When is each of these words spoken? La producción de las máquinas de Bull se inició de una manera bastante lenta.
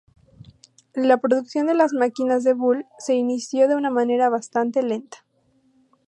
La 0.95 1.17
producción 1.17 1.67
de 1.67 1.75
las 1.75 1.93
máquinas 1.93 2.43
de 2.43 2.53
Bull 2.55 2.87
se 2.97 3.13
inició 3.13 3.67
de 3.67 3.75
una 3.75 3.91
manera 3.91 4.29
bastante 4.29 4.81
lenta. 4.81 5.19